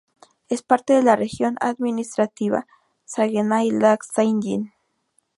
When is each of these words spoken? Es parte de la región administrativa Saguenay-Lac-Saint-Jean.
Es 0.49 0.63
parte 0.63 0.93
de 0.93 1.03
la 1.03 1.15
región 1.15 1.57
administrativa 1.59 2.65
Saguenay-Lac-Saint-Jean. 3.05 4.73